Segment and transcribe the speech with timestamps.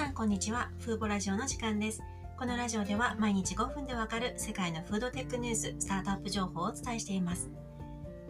[0.00, 0.70] さんこんにちは。
[0.78, 2.02] フーボラジオの時間です。
[2.38, 7.50] このラジオでは毎日5分でわかる世界のフードテックニュース、スタートアップ情報をお伝えしています。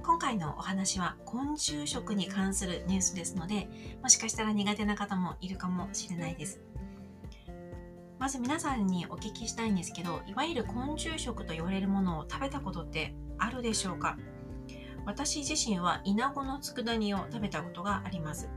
[0.02, 3.68] 今回のお話は昆虫食に関するニュースですので、
[4.02, 6.60] もしかしたら苦手な方もいるかもしれないです。
[8.18, 14.18] まず皆さんにお聞きしたいんですけど、いわゆる昆虫食と言われるものを食べたことってあるでしょうか？
[15.06, 18.48] 私自身はイナゴの佃煮を食べたことがあります。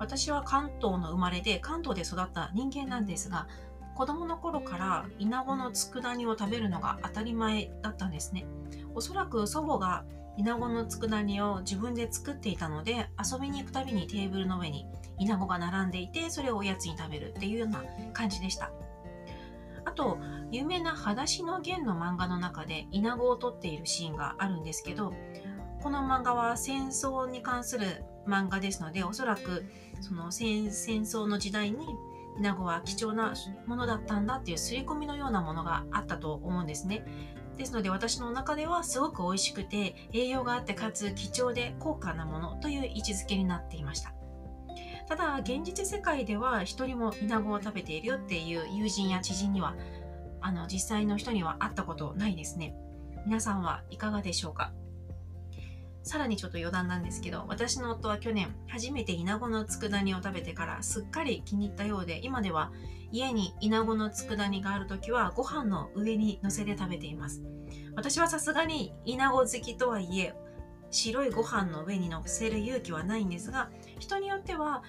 [0.00, 3.46] 私は関東の生まれで関東で育った人間なんですが
[3.94, 8.46] 子供の頃からイナゴの佃煮を食べるのが当たり前だったんですね。
[8.94, 10.04] おそらく祖母が
[10.38, 14.86] イナゴの佃煮を自分で作っていたので遊びに行くたびにテーブルの上に
[15.18, 18.70] イナゴが並んでいてそれをおやつに食べるっていうような感じでした。
[19.84, 20.18] あと
[20.50, 25.12] 有名な「裸足の弦」の漫画の中でイナゴを取っているシーンがあるんですけど
[25.82, 29.64] この漫画は戦争に関する漫画ですのでおそらく
[30.00, 31.96] その戦争の時代に
[32.38, 33.34] イナゴは貴重な
[33.66, 37.04] ものだったんだっていう刷り込みのようなものがあったと思うんですね。
[37.56, 44.14] ですので私の中ではすごく美味しくて栄養があってかつ貴重で高価なものという位置づけになっていました。
[45.08, 49.74] ただ現実世界では一人もイナゴを食べているよっていう友人や知人には
[50.40, 52.74] あの実際の人には会ったことないですね。
[53.26, 54.72] 皆さんはいかがでしょうか？
[56.02, 62.72] さらにちょっと余談なんですけど私の夫は去年初めてイナゴの佃煮を食べてからすっかり気に入ったようで今では
[63.12, 67.42] 家にイナゴの佃煮がある時はご飯の上に乗せて食べています。
[67.96, 70.34] 私はさすがにイナゴ好きとはいえ
[70.90, 74.82] 白いご飯の上に乗せる勇気はないんですが人によっては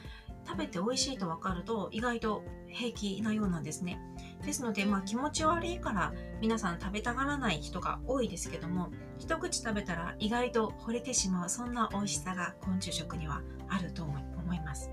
[0.51, 4.01] 食べて美味しいと分かると意外と平気なようなんですね。
[4.45, 14.91] ですので、まあ、気持ち悪いから皆さん食べたがらない人が多いですけども一口食べたら意外と惚れてしまうそんな美味しさが昆虫食にはあると思います。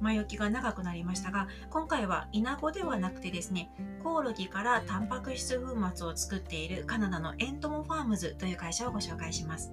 [0.00, 3.70] 前置きが長くなりましたが今回はイナゴではなくてですね
[4.02, 9.72] コオロギからタンパク質粉末を作っているカナダのエントモファームズという会社をご紹介します。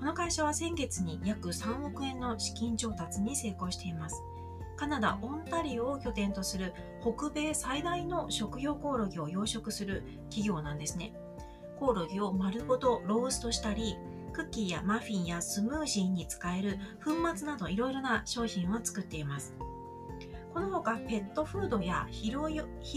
[0.00, 4.24] この会社は先月に約3億円の資金調達に成功しています
[4.80, 6.72] カナダ・オンタリオを拠点とする
[7.02, 11.12] 北米最大の食用コオロギを養殖する企業なんですね。
[11.78, 13.98] コオロギを丸ごとローストしたり、
[14.32, 19.54] クッキーやマフィンやスムージーに使える粉末などいろいろな商品を作っています。
[20.54, 22.32] この他ペットフードや肥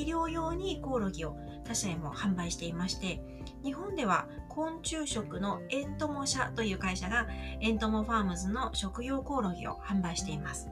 [0.06, 3.22] 料用にコオロギを他社へも販売していまして
[3.64, 7.28] 日本では昆虫食のエントモ社という会社が
[7.62, 10.70] エントモファームズの食用コオロギを販売しています。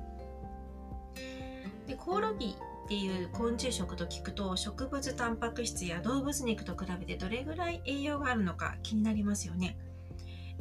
[1.88, 9.78] でコオロギっていう昆虫食と聞くと植物タンパク質や動物肉と比べてどれぐらい栄養があるのか気になりますよね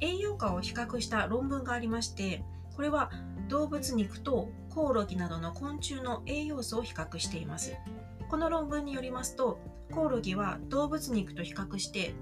[0.01, 2.45] 栄養価を比較した論文がありまして
[2.77, 3.11] これは
[3.49, 7.75] 動物肉とコオロギなどの昆虫の栄養素を比較しています
[8.29, 9.59] この論文によりますと
[9.91, 12.15] コオロギは動物肉と比較して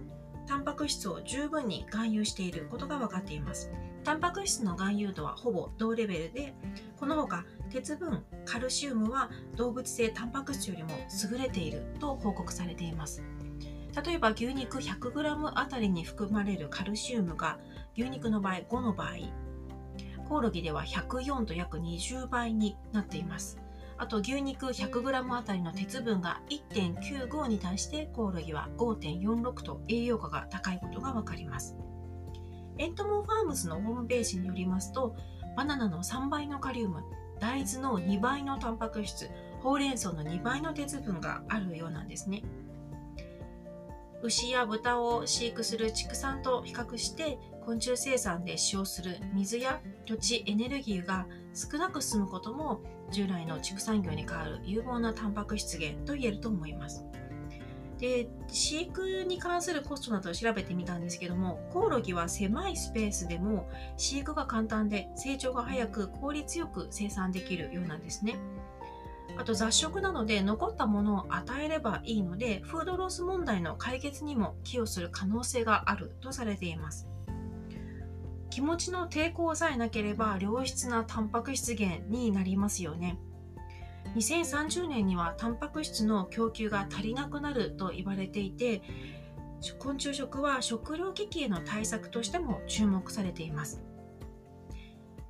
[0.47, 3.71] タンパク質を十分に含有していることが分かっています。
[4.05, 6.55] タンパク質の含有度はほぼ同レベルで
[6.99, 10.91] このほか鉄分カルシウムは動物性タンパク質よりも
[11.31, 13.23] 優れていると報告されています。
[14.05, 17.59] 例えば牛肉 100g あたりに含まれるカルシウムが
[17.97, 19.09] 牛肉の場合5の場合
[20.29, 23.59] コオロギでは104と約20倍になっています。
[23.99, 31.77] あと牛肉 100g あたりの鉄分が1.95に対してコオロギは5.46と栄養価が高いことがわかります。
[32.79, 35.17] エントモファームズのホームページによりますと
[35.57, 37.03] バナナの3倍のカリウム
[37.41, 39.29] 大豆の2倍のタンパク質
[39.61, 42.43] ほうれん草の2倍の鉄分があるようなんですね。
[44.23, 52.81] 牛や豚を飼育する畜産と比較して昆虫生産で使用する水や土地エネルギーが少なく済むことも
[53.11, 57.05] 従来の畜産業に代わる有望なタンパク質源と言えると思います。
[57.99, 68.39] で飼育に関するコストなどを調べてみたんですけどもコオロギは狭いスペースでも飼育が簡単で成長が早く効率よく生産できるようなんですね。
[69.37, 77.09] あと雑食なので残ったものを与えればいいのでフードロス問題の解決にも寄与する可能性があるとされています。
[78.59, 83.17] 気持ちの抵抗さえなければ良質なタンパク質源になりますよね。
[84.17, 88.83] 2030年にはタンパク質の供給が足りなくなると言われていて
[89.79, 93.81] 昆虫食は食糧危機への対策としても注目されています。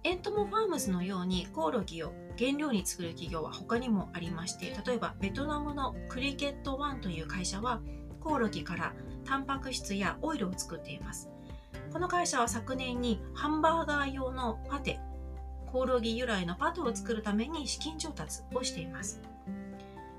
[0.05, 7.83] エントモファームズのようにコオロギを原料に作る企業は他にもありまして例えばベトナムのクリケットワンという会社は
[8.21, 8.95] コオロギから
[9.27, 11.29] タンパク質やオイルを作っています。
[11.93, 15.01] この会社は昨年にハンバーガー用のパテ
[15.73, 19.21] コオロギ由来のパトを作るために資金調達をしています。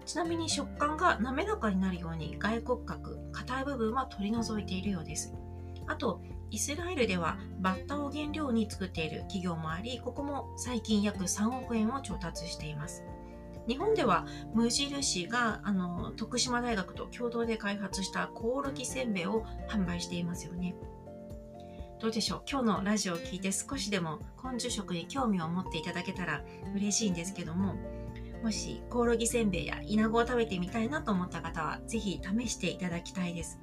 [0.05, 5.33] ちなみに食感が滑らかになるように外骨格硬い部分は取り除いているようです。
[5.85, 13.03] あとイスラエルではバッタを原料に作っている企業もありここも最近約3億円を調達しています。
[13.67, 14.25] 日本では
[14.55, 20.73] 無印があの徳島大学と共同で開発したコオロギせんべいを販売していますよね。
[22.01, 22.41] どうでしょう？
[22.49, 26.41] 今日のラジオを聞いて少しでも昆虫食に興味を持っていただけたら
[26.73, 27.75] 嬉しいんですけども
[28.41, 33.59] もしコオロギせんべいやイナゴを食べてみたいなと思った方は是非試していただきたいです。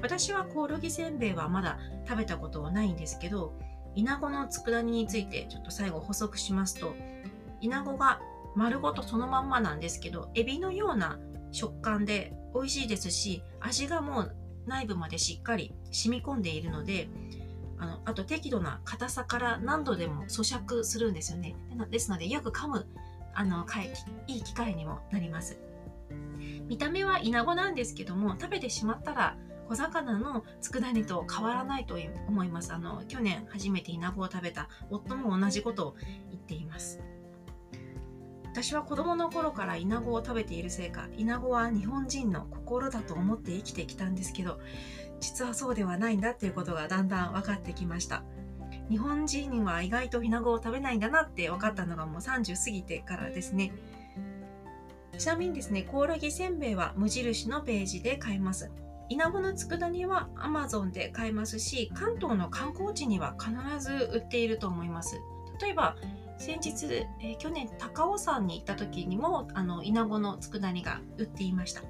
[0.00, 1.78] 私はコオロギせんべいはまだ
[2.08, 3.52] 食べたことはないんですけど
[3.94, 6.94] イナゴの佃煮についてちょっと最後補足しますと
[7.60, 8.18] イナゴが
[8.56, 11.18] 丸ごとそのまんまなんですけどエビのような
[11.52, 17.08] 食感で美味しいですし味がもう内部までしっかり染み込んでいるので
[17.78, 21.54] あのあと適度な硬さから何度でも咀嚼するんですよね。
[21.90, 22.86] ですのでよく噛む
[23.34, 23.66] あの
[24.26, 25.58] いい機会にもなります。
[26.68, 29.36] 見た目はイナゴなんですけども食べてしまったら
[29.68, 31.98] 小魚の佃煮と変わらないと
[32.28, 32.72] 思います。
[32.72, 35.96] あの去年初めてイナゴを食べた夫も同じことを
[36.30, 37.00] 言っています。
[38.54, 44.60] 私は子供の頃からイナゴを食べているせいかイナゴは日本人の心だと思って生きてきたんですけど
[45.20, 48.22] 実はそうではないんだっていうことがだんだん分かってきました。
[48.90, 53.72] 日本人は意外とイナゴを食べないんだなって分かったのがもう30過ぎてからですね。
[55.18, 58.70] ちなみにですねコオロギせんべいは無印のページで買えます。
[59.08, 65.20] イナゴの佃煮は Amazon で買えますし関東の観光地には必ず売っていると思います。
[65.60, 65.96] 例えば
[66.38, 71.82] 先日、えー、去年高尾山に行った時にもあのイナゴの佃煮が売っていました。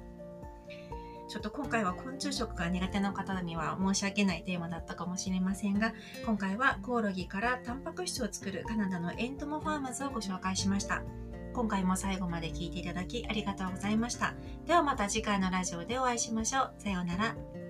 [1.27, 5.93] ちょっと今回は昆虫食が苦手な方には申し訳ないテーマだったかもしれませんが
[6.25, 11.01] 今回はコオロギからタンパク質を作るカナダのエントモファームズをご紹介しました。
[11.53, 14.33] 今回も最後まで聞いていただきありがとうございました。
[14.67, 16.73] ではまた次回のラジオでお会いしましょう。
[16.77, 17.64] さようなら。